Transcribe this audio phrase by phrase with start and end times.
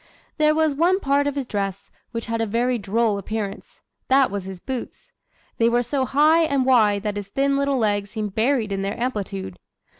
[0.39, 4.45] "There was one part of his dress which had a very droll appearance that was
[4.45, 5.11] his boots.
[5.59, 8.99] They were so high and wide that his thin little legs seemed buried in their
[8.99, 9.59] amplitude.